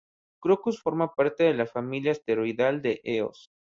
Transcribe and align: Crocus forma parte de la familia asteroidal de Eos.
Crocus 0.39 0.79
forma 0.81 1.13
parte 1.13 1.43
de 1.43 1.53
la 1.53 1.67
familia 1.67 2.13
asteroidal 2.13 2.81
de 2.81 3.01
Eos. 3.03 3.51